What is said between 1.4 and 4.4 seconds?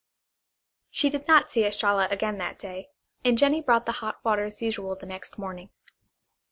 see Estralla again that day, and Jennie brought the hot